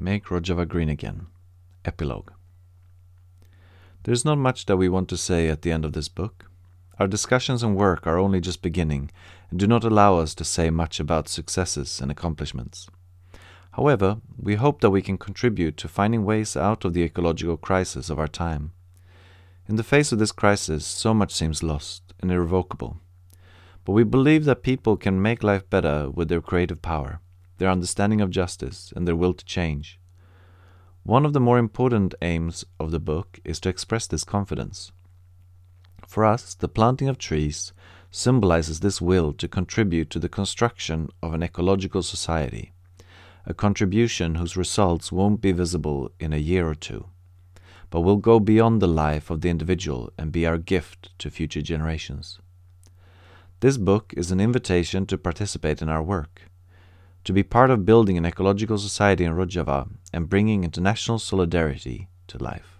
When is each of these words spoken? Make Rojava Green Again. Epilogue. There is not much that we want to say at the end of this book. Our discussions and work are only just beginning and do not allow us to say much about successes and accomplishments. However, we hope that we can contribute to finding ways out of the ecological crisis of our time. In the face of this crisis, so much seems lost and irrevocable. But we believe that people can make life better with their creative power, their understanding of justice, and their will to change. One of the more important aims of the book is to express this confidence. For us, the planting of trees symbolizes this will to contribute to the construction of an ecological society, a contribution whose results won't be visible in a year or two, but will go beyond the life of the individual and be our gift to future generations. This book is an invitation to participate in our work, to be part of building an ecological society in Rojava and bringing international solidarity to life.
Make 0.00 0.26
Rojava 0.26 0.64
Green 0.68 0.88
Again. 0.88 1.26
Epilogue. 1.84 2.30
There 4.04 4.14
is 4.14 4.24
not 4.24 4.38
much 4.38 4.66
that 4.66 4.76
we 4.76 4.88
want 4.88 5.08
to 5.08 5.16
say 5.16 5.48
at 5.48 5.62
the 5.62 5.72
end 5.72 5.84
of 5.84 5.92
this 5.92 6.08
book. 6.08 6.44
Our 7.00 7.08
discussions 7.08 7.64
and 7.64 7.74
work 7.74 8.06
are 8.06 8.16
only 8.16 8.40
just 8.40 8.62
beginning 8.62 9.10
and 9.50 9.58
do 9.58 9.66
not 9.66 9.82
allow 9.82 10.18
us 10.18 10.36
to 10.36 10.44
say 10.44 10.70
much 10.70 11.00
about 11.00 11.26
successes 11.26 12.00
and 12.00 12.12
accomplishments. 12.12 12.88
However, 13.72 14.18
we 14.40 14.54
hope 14.54 14.82
that 14.82 14.90
we 14.90 15.02
can 15.02 15.18
contribute 15.18 15.76
to 15.78 15.88
finding 15.88 16.24
ways 16.24 16.56
out 16.56 16.84
of 16.84 16.94
the 16.94 17.02
ecological 17.02 17.56
crisis 17.56 18.08
of 18.08 18.20
our 18.20 18.28
time. 18.28 18.70
In 19.68 19.74
the 19.74 19.82
face 19.82 20.12
of 20.12 20.20
this 20.20 20.30
crisis, 20.30 20.86
so 20.86 21.12
much 21.12 21.34
seems 21.34 21.64
lost 21.64 22.14
and 22.20 22.30
irrevocable. 22.30 22.98
But 23.84 23.94
we 23.94 24.04
believe 24.04 24.44
that 24.44 24.62
people 24.62 24.96
can 24.96 25.20
make 25.20 25.42
life 25.42 25.68
better 25.68 26.08
with 26.08 26.28
their 26.28 26.40
creative 26.40 26.82
power, 26.82 27.20
their 27.58 27.70
understanding 27.70 28.20
of 28.20 28.30
justice, 28.30 28.92
and 28.96 29.06
their 29.06 29.16
will 29.16 29.34
to 29.34 29.44
change. 29.44 30.00
One 31.02 31.24
of 31.24 31.32
the 31.32 31.40
more 31.40 31.58
important 31.58 32.14
aims 32.22 32.64
of 32.78 32.90
the 32.90 33.00
book 33.00 33.40
is 33.44 33.60
to 33.60 33.68
express 33.68 34.06
this 34.06 34.24
confidence. 34.24 34.92
For 36.06 36.24
us, 36.24 36.54
the 36.54 36.68
planting 36.68 37.08
of 37.08 37.18
trees 37.18 37.72
symbolizes 38.10 38.80
this 38.80 39.00
will 39.00 39.32
to 39.34 39.48
contribute 39.48 40.10
to 40.10 40.18
the 40.18 40.28
construction 40.28 41.08
of 41.22 41.34
an 41.34 41.42
ecological 41.42 42.02
society, 42.02 42.72
a 43.44 43.54
contribution 43.54 44.36
whose 44.36 44.56
results 44.56 45.12
won't 45.12 45.40
be 45.40 45.52
visible 45.52 46.10
in 46.18 46.32
a 46.32 46.38
year 46.38 46.68
or 46.68 46.74
two, 46.74 47.06
but 47.90 48.00
will 48.00 48.16
go 48.16 48.40
beyond 48.40 48.80
the 48.80 48.88
life 48.88 49.30
of 49.30 49.40
the 49.40 49.50
individual 49.50 50.12
and 50.18 50.32
be 50.32 50.46
our 50.46 50.58
gift 50.58 51.10
to 51.18 51.30
future 51.30 51.62
generations. 51.62 52.38
This 53.60 53.76
book 53.76 54.14
is 54.16 54.30
an 54.30 54.40
invitation 54.40 55.06
to 55.06 55.18
participate 55.18 55.82
in 55.82 55.88
our 55.88 56.02
work, 56.02 56.42
to 57.24 57.32
be 57.32 57.42
part 57.42 57.70
of 57.70 57.84
building 57.84 58.16
an 58.16 58.24
ecological 58.24 58.78
society 58.78 59.24
in 59.24 59.32
Rojava 59.32 59.88
and 60.12 60.28
bringing 60.28 60.64
international 60.64 61.18
solidarity 61.18 62.08
to 62.28 62.42
life. 62.42 62.77